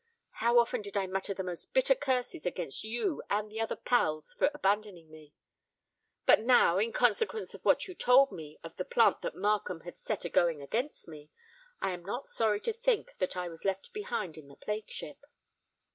[0.39, 4.33] How often did I mutter the most bitter curses against you and the other pals
[4.33, 9.35] for abandoning me;—but now, in consequence of what you told me of the plant that
[9.35, 11.29] Markham had set a going against me,
[11.81, 15.23] I am not sorry to think that I was left behind in the plague ship.